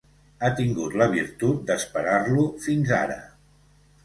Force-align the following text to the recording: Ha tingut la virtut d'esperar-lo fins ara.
Ha 0.45 0.49
tingut 0.59 0.95
la 1.01 1.07
virtut 1.11 1.59
d'esperar-lo 1.67 2.47
fins 2.65 2.95
ara. 3.03 3.21